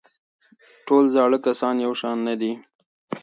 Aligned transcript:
ټول 0.85 1.03
زاړه 1.15 1.37
کسان 1.45 1.75
یو 1.85 1.93
شان 2.01 2.17
نه 2.27 2.33
دي. 2.41 2.51